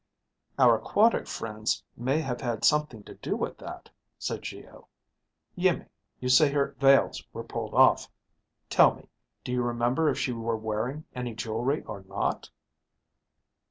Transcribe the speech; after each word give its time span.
"Our 0.57 0.79
aquatic 0.79 1.27
friends 1.27 1.83
may 1.95 2.21
have 2.21 2.41
had 2.41 2.65
something 2.65 3.03
to 3.03 3.13
do 3.13 3.35
with 3.35 3.59
that," 3.59 3.91
said 4.17 4.41
Geo. 4.41 4.87
"Iimmi, 5.55 5.89
you 6.19 6.27
say 6.27 6.51
her 6.51 6.75
veils 6.79 7.23
were 7.33 7.43
pulled 7.43 7.75
off. 7.75 8.09
Tell 8.67 8.95
me, 8.95 9.09
do 9.43 9.51
you 9.51 9.61
remember 9.61 10.09
if 10.09 10.17
she 10.17 10.31
were 10.33 10.57
wearing 10.57 11.05
any 11.13 11.35
jewelry 11.35 11.83
or 11.83 12.01
not?" 12.07 12.49